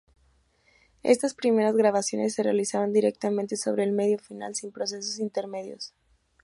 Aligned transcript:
Estas 1.03 1.35
primeras 1.35 1.75
grabaciones 1.75 2.33
se 2.33 2.41
realizaban 2.41 2.91
directamente 2.91 3.55
sobre 3.55 3.83
el 3.83 3.91
medio 3.91 4.17
final, 4.17 4.55
sin 4.55 4.71
procesos 4.71 5.19
intermedios. 5.19 5.93